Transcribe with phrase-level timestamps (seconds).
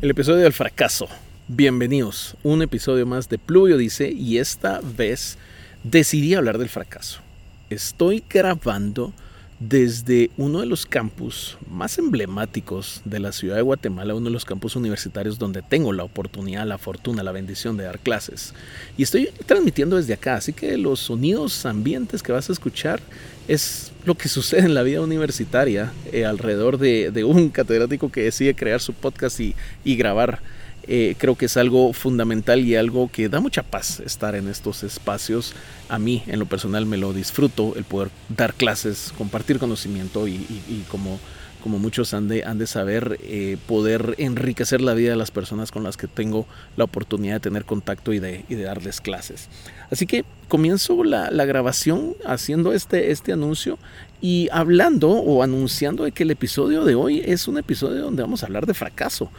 [0.00, 1.08] El episodio del fracaso.
[1.46, 2.34] Bienvenidos.
[2.42, 5.36] Un episodio más de Pluvio dice y esta vez
[5.84, 7.20] decidí hablar del fracaso.
[7.68, 9.12] Estoy grabando
[9.60, 14.46] desde uno de los campus más emblemáticos de la ciudad de Guatemala, uno de los
[14.46, 18.54] campus universitarios donde tengo la oportunidad, la fortuna, la bendición de dar clases.
[18.96, 23.00] Y estoy transmitiendo desde acá, así que los sonidos ambientes que vas a escuchar
[23.48, 28.54] es lo que sucede en la vida universitaria eh, alrededor de, un catedrático que decide
[28.54, 30.40] crear su podcast y, y grabar
[30.84, 34.82] eh, creo que es algo fundamental y algo que da mucha paz estar en estos
[34.82, 35.54] espacios.
[35.88, 40.84] A mí, en lo personal, me lo disfruto, el poder dar clases, compartir conocimiento y,
[40.90, 41.20] como,
[41.62, 45.70] como muchos han de, han de saber, eh, poder enriquecer la vida de las personas
[45.70, 49.48] con las que tengo la oportunidad de tener contacto y de, y de darles clases.
[49.90, 53.78] Así que comienzo la, la, grabación haciendo este, este anuncio
[54.20, 58.42] y hablando o anunciando de que el episodio de hoy es un episodio donde vamos
[58.42, 59.30] a hablar de fracaso.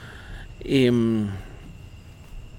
[0.64, 1.28] Em,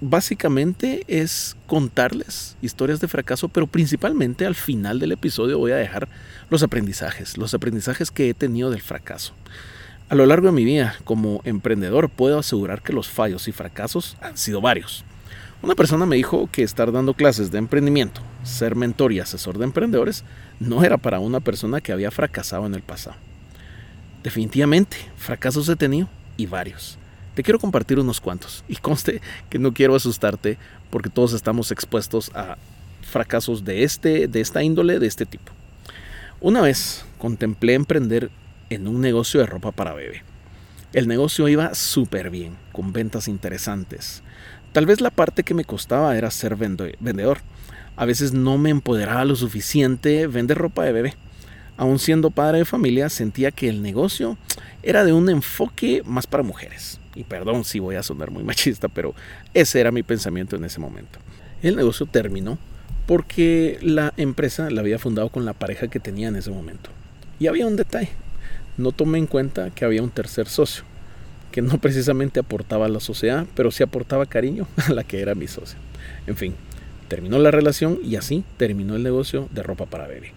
[0.01, 6.09] básicamente es contarles historias de fracaso, pero principalmente al final del episodio voy a dejar
[6.51, 9.33] los aprendizajes, los aprendizajes que he tenido del fracaso.
[10.09, 14.17] A lo largo de mi vida como emprendedor puedo asegurar que los fallos y fracasos
[14.21, 15.05] han sido varios.
[15.63, 19.65] Una persona me dijo que estar dando clases de emprendimiento, ser mentor y asesor de
[19.65, 20.25] emprendedores,
[20.59, 23.17] no era para una persona que había fracasado en el pasado.
[24.25, 26.99] Definitivamente, fracasos he tenido y varios.
[27.35, 30.59] Te quiero compartir unos cuantos y conste que no quiero asustarte
[30.91, 32.59] porque todos estamos expuestos a
[33.03, 35.53] fracasos de, este, de esta índole, de este tipo.
[36.41, 38.31] Una vez contemplé emprender
[38.69, 40.25] en un negocio de ropa para bebé.
[40.93, 44.23] El negocio iba súper bien, con ventas interesantes.
[44.73, 47.39] Tal vez la parte que me costaba era ser vendedor.
[47.97, 51.15] A veces no me empoderaba lo suficiente vender ropa de bebé.
[51.79, 54.37] Aún siendo padre de familia, sentía que el negocio
[54.83, 56.99] era de un enfoque más para mujeres.
[57.15, 59.15] Y perdón si voy a sonar muy machista, pero
[59.55, 61.19] ese era mi pensamiento en ese momento.
[61.63, 62.59] El negocio terminó
[63.07, 66.91] porque la empresa la había fundado con la pareja que tenía en ese momento.
[67.39, 68.11] Y había un detalle.
[68.77, 70.85] No tomé en cuenta que había un tercer socio,
[71.51, 75.35] que no precisamente aportaba a la sociedad, pero sí aportaba cariño a la que era
[75.35, 75.79] mi socio.
[76.27, 76.55] En fin,
[77.09, 80.33] terminó la relación y así terminó el negocio de ropa para bebé.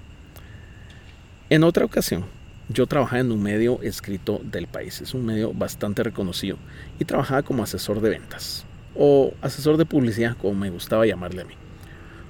[1.49, 2.25] En otra ocasión,
[2.69, 6.57] yo trabajaba en un medio escrito del país, es un medio bastante reconocido,
[6.99, 8.65] y trabajaba como asesor de ventas,
[8.95, 11.53] o asesor de publicidad, como me gustaba llamarle a mí.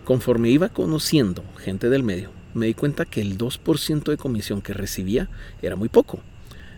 [0.04, 4.74] Conforme iba conociendo gente del medio, me di cuenta que el 2% de comisión que
[4.74, 5.30] recibía
[5.62, 6.20] era muy poco.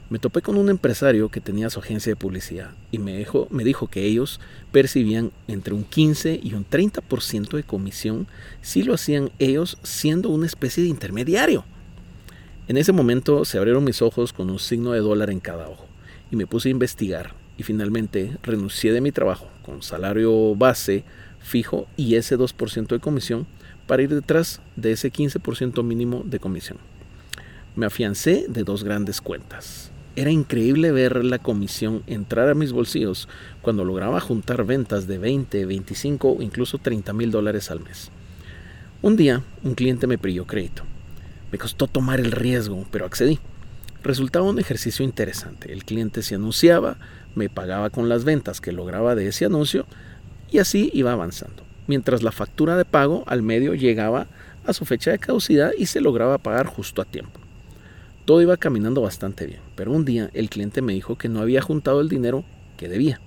[0.09, 3.65] Me topé con un empresario que tenía su agencia de publicidad y me dijo, me
[3.65, 4.39] dijo que ellos
[4.71, 8.27] percibían entre un 15 y un 30% de comisión
[8.61, 11.65] si lo hacían ellos siendo una especie de intermediario.
[12.67, 15.85] En ese momento se abrieron mis ojos con un signo de dólar en cada ojo
[16.29, 21.05] y me puse a investigar y finalmente renuncié de mi trabajo con salario base
[21.39, 23.47] fijo y ese 2% de comisión
[23.87, 26.77] para ir detrás de ese 15% mínimo de comisión.
[27.77, 29.91] Me afiancé de dos grandes cuentas.
[30.17, 33.29] Era increíble ver la comisión entrar a mis bolsillos
[33.61, 38.11] cuando lograba juntar ventas de 20, 25 o incluso 30 mil dólares al mes.
[39.01, 40.83] Un día un cliente me pidió crédito
[41.51, 43.39] me costó tomar el riesgo, pero accedí.
[44.03, 45.71] Resultaba un ejercicio interesante.
[45.71, 46.97] El cliente se anunciaba,
[47.35, 49.85] me pagaba con las ventas que lograba de ese anuncio
[50.51, 51.63] y así iba avanzando.
[51.87, 54.27] Mientras la factura de pago al medio llegaba
[54.65, 57.39] a su fecha de caducidad y se lograba pagar justo a tiempo.
[58.25, 61.61] Todo iba caminando bastante bien, pero un día el cliente me dijo que no había
[61.61, 62.43] juntado el dinero
[62.75, 63.21] que debía,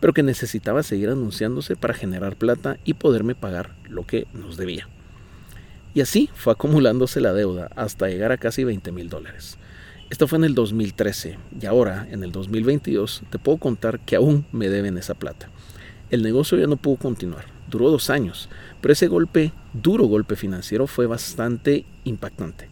[0.00, 4.86] pero que necesitaba seguir anunciándose para generar plata y poderme pagar lo que nos debía.
[5.98, 9.58] Y así fue acumulándose la deuda hasta llegar a casi 20 mil dólares.
[10.10, 14.46] Esto fue en el 2013 y ahora, en el 2022, te puedo contar que aún
[14.52, 15.48] me deben esa plata.
[16.10, 18.48] El negocio ya no pudo continuar, duró dos años,
[18.80, 22.68] pero ese golpe, duro golpe financiero, fue bastante impactante.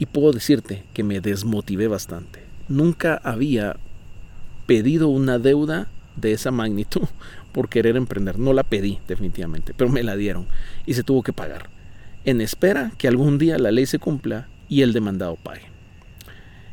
[0.00, 2.42] Y puedo decirte que me desmotivé bastante.
[2.66, 3.76] Nunca había
[4.66, 5.86] pedido una deuda
[6.16, 7.02] de esa magnitud
[7.52, 8.40] por querer emprender.
[8.40, 10.48] No la pedí definitivamente, pero me la dieron
[10.84, 11.75] y se tuvo que pagar
[12.26, 15.62] en espera que algún día la ley se cumpla y el demandado pague.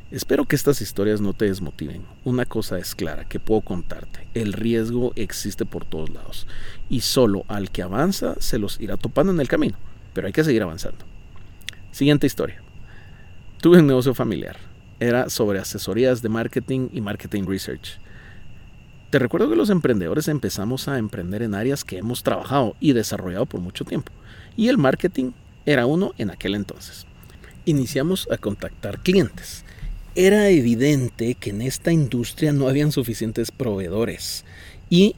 [0.09, 2.01] Espero que estas historias no te desmotiven.
[2.23, 4.27] Una cosa es clara que puedo contarte.
[4.33, 6.47] El riesgo existe por todos lados
[6.89, 9.77] y solo al que avanza se los irá topando en el camino,
[10.13, 11.05] pero hay que seguir avanzando.
[11.91, 12.61] Siguiente historia.
[13.61, 14.57] Tuve un negocio familiar.
[14.99, 17.99] Era sobre asesorías de marketing y marketing research.
[19.11, 23.45] Te recuerdo que los emprendedores empezamos a emprender en áreas que hemos trabajado y desarrollado
[23.45, 24.11] por mucho tiempo.
[24.55, 25.31] Y el marketing
[25.65, 27.05] era uno en aquel entonces.
[27.65, 29.63] Iniciamos a contactar clientes
[30.15, 34.43] Era evidente que en esta industria no habían suficientes proveedores
[34.89, 35.15] y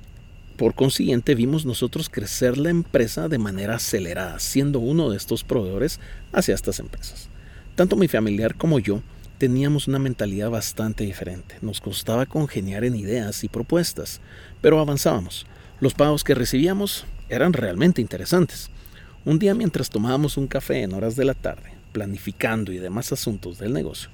[0.58, 6.00] por consiguiente vimos nosotros crecer la empresa de manera acelerada, siendo uno de estos proveedores
[6.32, 7.28] hacia estas empresas.
[7.76, 9.02] Tanto mi familiar como yo
[9.38, 11.56] teníamos una mentalidad bastante diferente.
[11.62, 14.22] Nos costaba congeniar en ideas y propuestas,
[14.62, 15.46] pero avanzábamos.
[15.82, 18.70] Los pagos que recibíamos eran realmente interesantes.
[19.26, 23.58] Un día mientras tomábamos un café en horas de la tarde, planificando y demás asuntos
[23.58, 24.10] del negocio,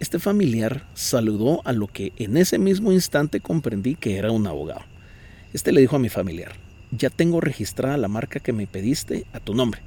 [0.00, 4.82] este familiar saludó a lo que en ese mismo instante comprendí que era un abogado.
[5.52, 6.52] Este le dijo a mi familiar,
[6.90, 9.82] ya tengo registrada la marca que me pediste a tu nombre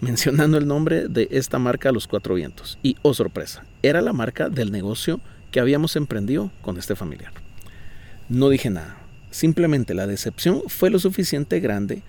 [0.00, 2.78] mencionando el nombre de esta marca a los cuatro vientos.
[2.82, 5.20] Y, oh sorpresa, era la marca del negocio
[5.50, 7.32] que habíamos emprendido con este familiar.
[8.28, 8.96] No dije nada,
[9.30, 12.02] simplemente la decepción fue lo suficiente grande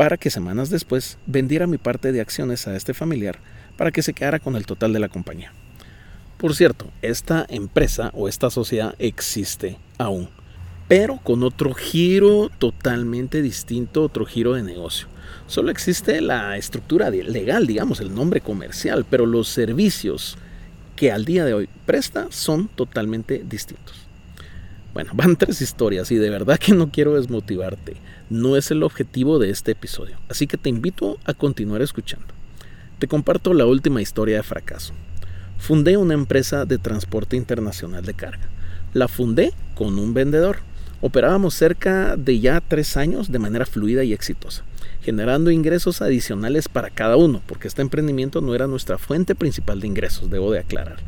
[0.00, 3.38] para que semanas después vendiera mi parte de acciones a este familiar
[3.76, 5.52] para que se quedara con el total de la compañía.
[6.38, 10.30] Por cierto, esta empresa o esta sociedad existe aún,
[10.88, 15.06] pero con otro giro totalmente distinto, otro giro de negocio.
[15.46, 20.38] Solo existe la estructura legal, digamos, el nombre comercial, pero los servicios
[20.96, 24.09] que al día de hoy presta son totalmente distintos.
[24.94, 27.96] Bueno, van tres historias y de verdad que no quiero desmotivarte.
[28.28, 30.16] No es el objetivo de este episodio.
[30.28, 32.26] Así que te invito a continuar escuchando.
[32.98, 34.92] Te comparto la última historia de fracaso.
[35.58, 38.48] Fundé una empresa de transporte internacional de carga.
[38.92, 40.58] La fundé con un vendedor.
[41.00, 44.64] Operábamos cerca de ya tres años de manera fluida y exitosa
[45.02, 49.86] generando ingresos adicionales para cada uno, porque este emprendimiento no era nuestra fuente principal de
[49.86, 50.98] ingresos, debo de aclarar.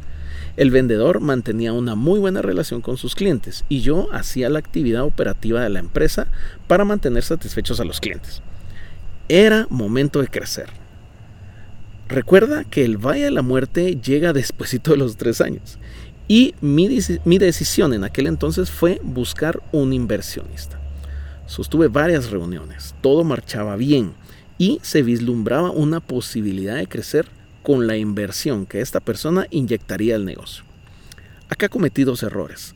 [0.56, 5.04] El vendedor mantenía una muy buena relación con sus clientes y yo hacía la actividad
[5.04, 6.26] operativa de la empresa
[6.66, 8.42] para mantener satisfechos a los clientes.
[9.28, 10.66] Era momento de crecer.
[12.08, 15.78] Recuerda que el Valle de la Muerte llega después de los tres años
[16.28, 20.78] y mi, mi decisión en aquel entonces fue buscar un inversionista.
[21.46, 24.12] Sostuve varias reuniones, todo marchaba bien
[24.58, 27.26] y se vislumbraba una posibilidad de crecer
[27.62, 30.64] con la inversión que esta persona inyectaría al negocio.
[31.48, 32.74] Acá cometí dos errores.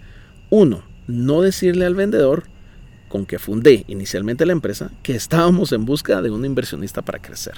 [0.50, 2.44] Uno, no decirle al vendedor
[3.08, 7.54] con que fundé inicialmente la empresa que estábamos en busca de un inversionista para crecer.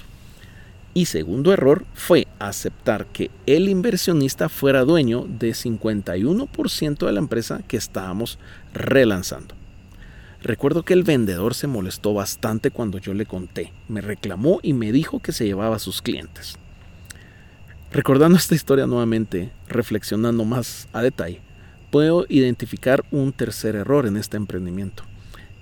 [0.94, 7.60] Y segundo error fue aceptar que el inversionista fuera dueño de 51% de la empresa
[7.68, 8.38] que estábamos
[8.72, 9.54] relanzando.
[10.42, 14.92] Recuerdo que el vendedor se molestó bastante cuando yo le conté, me reclamó y me
[14.92, 16.56] dijo que se llevaba a sus clientes.
[17.90, 21.40] Recordando esta historia nuevamente, reflexionando más a detalle,
[21.90, 25.04] puedo identificar un tercer error en este emprendimiento.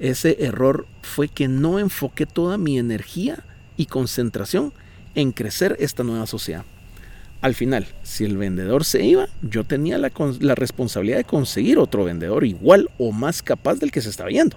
[0.01, 3.45] Ese error fue que no enfoqué toda mi energía
[3.77, 4.73] y concentración
[5.15, 6.65] en crecer esta nueva sociedad.
[7.43, 12.03] Al final, si el vendedor se iba, yo tenía la, la, responsabilidad de conseguir otro
[12.03, 14.57] vendedor igual o más capaz del que se estaba yendo.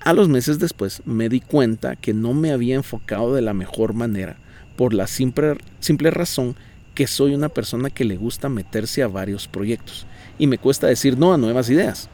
[0.00, 3.92] A los meses después me di cuenta que no me había enfocado de la mejor
[3.92, 4.38] manera
[4.76, 6.56] por la simple, simple razón
[6.94, 10.06] que soy una persona que le gusta meterse a varios proyectos
[10.38, 12.08] y me cuesta decir no a nuevas ideas.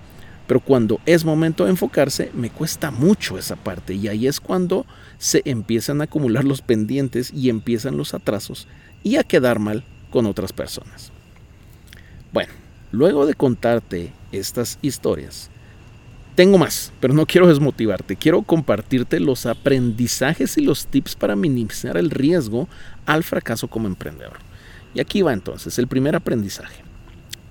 [0.46, 4.86] Pero cuando es momento de enfocarse, me cuesta mucho esa parte y ahí es cuando
[5.18, 8.66] se empiezan a acumular los pendientes y empiezan los atrasos
[9.04, 11.12] y a quedar mal con otras personas.
[12.32, 12.52] Bueno,
[12.90, 15.50] luego de contarte estas historias,
[16.34, 18.16] tengo más, pero no quiero desmotivarte.
[18.16, 22.68] Quiero compartirte los aprendizajes y los tips para minimizar el riesgo
[23.04, 24.38] al fracaso como emprendedor.
[24.94, 26.82] Y aquí va entonces el primer aprendizaje.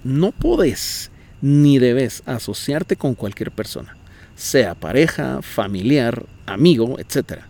[0.03, 1.11] No podés
[1.41, 3.97] ni debes asociarte con cualquier persona,
[4.35, 7.41] sea pareja, familiar, amigo, etc.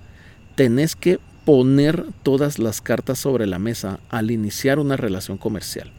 [0.56, 5.92] Tenés que poner todas las cartas sobre la mesa al iniciar una relación comercial.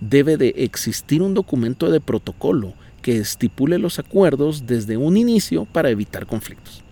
[0.00, 5.90] Debe de existir un documento de protocolo que estipule los acuerdos desde un inicio para
[5.90, 6.82] evitar conflictos.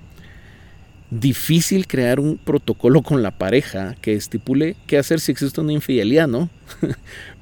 [1.11, 6.29] Difícil crear un protocolo con la pareja que estipule qué hacer si existe una infidelidad,
[6.29, 6.51] ¿no?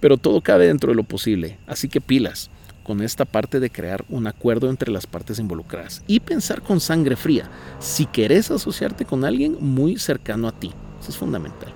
[0.00, 2.50] Pero todo cabe dentro de lo posible, así que pilas
[2.84, 7.16] con esta parte de crear un acuerdo entre las partes involucradas y pensar con sangre
[7.16, 10.70] fría si querés asociarte con alguien muy cercano a ti.
[11.00, 11.72] Eso es fundamental.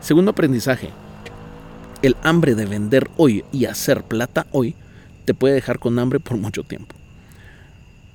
[0.00, 0.90] Segundo aprendizaje,
[2.02, 4.74] el hambre de vender hoy y hacer plata hoy
[5.26, 6.94] te puede dejar con hambre por mucho tiempo.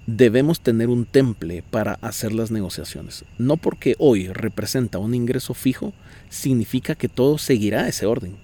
[0.08, 3.24] Debemos tener un temple para hacer las negociaciones.
[3.38, 5.94] No porque hoy representa un ingreso fijo,
[6.30, 8.36] significa que todo seguirá ese orden.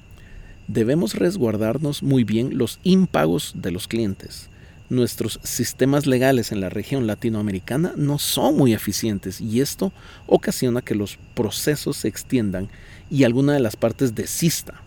[0.68, 4.50] Debemos resguardarnos muy bien los impagos de los clientes.
[4.90, 9.92] Nuestros sistemas legales en la región latinoamericana no son muy eficientes y esto
[10.28, 12.70] ocasiona que los procesos se extiendan
[13.10, 14.82] y alguna de las partes desista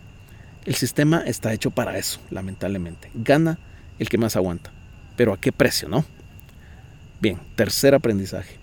[0.65, 3.09] El sistema está hecho para eso, lamentablemente.
[3.13, 3.59] Gana
[4.01, 4.71] el que más aguanta.
[5.15, 6.03] Pero ¿a qué precio, no?
[7.21, 8.57] Bien, tercer aprendizaje.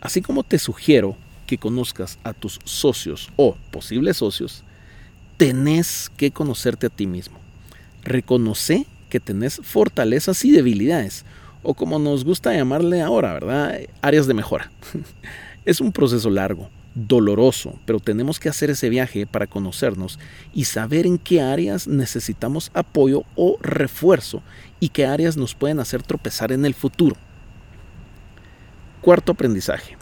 [0.00, 1.14] Así como te sugiero
[1.46, 4.64] que conozcas a tus socios o posibles socios,
[5.36, 7.38] tenés que conocerte a ti mismo.
[8.02, 11.26] Reconoce que tenés fortalezas y debilidades,
[11.62, 13.78] o como nos gusta llamarle ahora, ¿verdad?
[14.00, 14.72] Áreas de mejora.
[15.66, 20.18] es un proceso largo, doloroso, pero tenemos que hacer ese viaje para conocernos
[20.52, 24.42] y saber en qué áreas necesitamos apoyo o refuerzo
[24.80, 27.16] y qué áreas nos pueden hacer tropezar en el futuro.
[29.00, 29.96] Cuarto aprendizaje.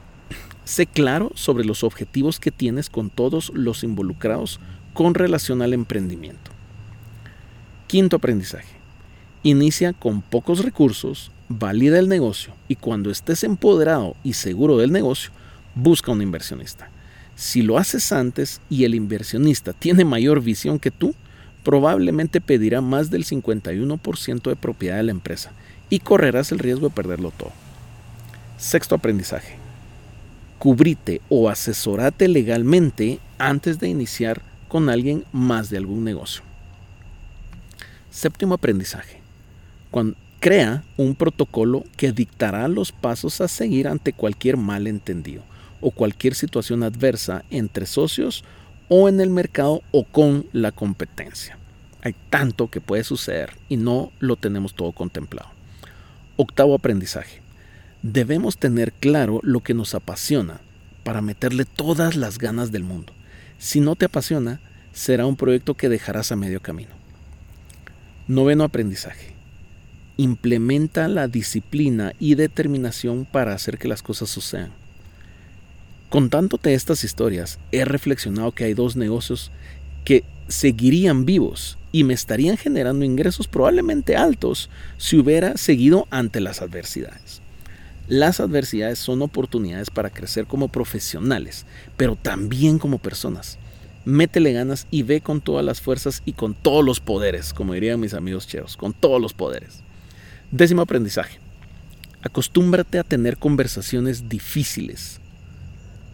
[0.65, 4.61] Sé claro sobre los objetivos que tienes con todos los involucrados
[4.93, 6.51] con relación al emprendimiento.
[7.87, 8.81] Quinto aprendizaje.
[9.43, 15.33] Inicia con pocos recursos, valida el negocio y cuando estés empoderado y seguro del negocio,
[15.75, 16.89] busca un inversionista.
[17.37, 21.15] Si lo haces antes y el inversionista tiene mayor visión que tú,
[21.65, 25.53] probablemente pedirá más del 51% de propiedad de la empresa
[25.89, 27.53] y correrás el riesgo de perderlo todo.
[28.59, 29.57] Sexto aprendizaje.
[30.59, 36.43] Cubrite o asesorate legalmente antes de iniciar con alguien más de algún negocio.
[38.11, 39.21] Séptimo aprendizaje.
[40.41, 45.43] Crea un protocolo que dictará los pasos a seguir ante cualquier malentendido
[45.81, 48.45] o cualquier situación adversa entre socios
[48.89, 51.59] o en el mercado o con la competencia.
[52.03, 55.51] Hay tanto que puede suceder y no lo tenemos todo contemplado.
[56.37, 57.43] Octavo aprendizaje.
[58.03, 60.61] Debemos tener claro lo que nos apasiona
[61.05, 63.13] para meterle todas las ganas del mundo.
[63.59, 64.61] Si no te apasiona,
[64.93, 66.91] será un proyecto que dejarás a medio camino.
[68.27, 69.35] Noveno aprendizaje.
[70.17, 74.80] Implementa la disciplina y determinación para hacer que las cosas sucedan.
[76.11, 79.53] Contándote estas historias, he reflexionado que hay dos negocios
[80.05, 86.63] que seguirían vivos y me estarían generando ingresos probablemente altos si hubiera seguido ante las
[86.63, 87.41] adversidades.
[88.09, 91.65] Las adversidades son oportunidades para crecer como profesionales,
[91.97, 93.57] pero también como personas.
[94.05, 98.01] Métele ganas y ve con todas las fuerzas y con todos los poderes, como dirían
[98.01, 99.85] mis amigos cheros, con todos los poderes.
[100.51, 101.39] Décimo aprendizaje.
[102.23, 105.21] Acostúmbrate a tener conversaciones difíciles.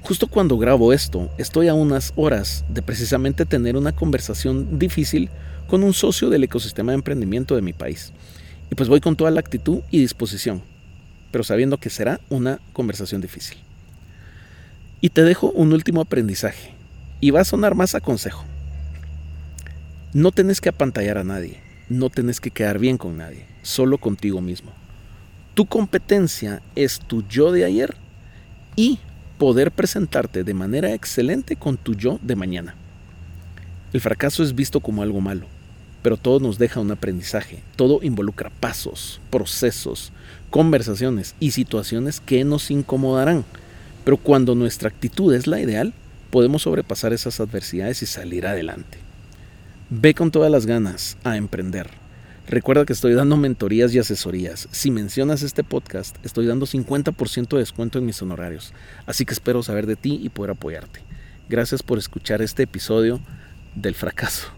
[0.06, 5.30] Justo cuando grabo esto, estoy a unas horas de precisamente tener una conversación difícil
[5.66, 8.12] con un socio del ecosistema de emprendimiento de mi país.
[8.70, 10.62] Y pues voy con toda la actitud y disposición
[11.36, 13.58] pero sabiendo que será una conversación difícil.
[15.02, 16.72] Y te dejo un último aprendizaje,
[17.20, 18.44] y va a sonar más a consejo.
[20.14, 21.60] No tenés que apantallar a nadie,
[21.90, 24.72] no tenés que quedar bien con nadie, solo contigo mismo.
[25.52, 27.96] Tu competencia es tu yo de ayer
[28.76, 28.98] y
[29.38, 32.74] poder presentarte de manera excelente con tu yo de mañana.
[33.92, 35.46] El fracaso es visto como algo malo,
[36.02, 37.62] pero todo nos deja un aprendizaje.
[37.76, 40.12] Todo involucra pasos, procesos,
[40.50, 43.44] conversaciones y situaciones que nos incomodarán.
[44.04, 45.92] Pero cuando nuestra actitud es la ideal,
[46.30, 48.98] podemos sobrepasar esas adversidades y salir adelante.
[49.90, 52.05] Ve con todas las ganas a emprender.
[52.48, 54.68] Recuerda que estoy dando mentorías y asesorías.
[54.70, 58.72] Si mencionas este podcast, estoy dando 50% de descuento en mis honorarios.
[59.04, 61.00] Así que espero saber de ti y poder apoyarte.
[61.48, 63.20] Gracias por escuchar este episodio
[63.74, 64.55] del fracaso.